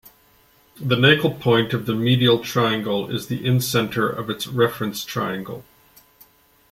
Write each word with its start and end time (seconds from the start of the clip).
The 0.79 0.95
Nagel 0.95 1.29
point 1.35 1.73
of 1.75 1.85
the 1.85 1.93
medial 1.93 2.39
triangle 2.39 3.11
is 3.11 3.27
the 3.27 3.37
incenter 3.41 4.11
of 4.11 4.31
its 4.31 4.47
reference 4.47 5.05
triangle. 5.05 5.63